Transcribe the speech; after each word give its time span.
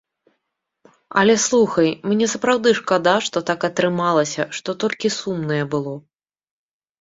Але 1.21 1.35
слухай, 1.47 1.89
мне 2.13 2.25
сапраўды 2.33 2.69
шкада, 2.79 3.13
што 3.27 3.37
так 3.51 3.67
атрымалася, 3.69 4.47
што 4.61 4.69
толькі 4.85 5.13
сумнае 5.19 5.61
было. 5.77 5.93